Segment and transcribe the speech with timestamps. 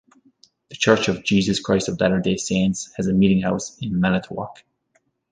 [0.69, 4.63] The Church of Jesus Christ of Latter-day Saints has a meetinghouse in Manitowoc.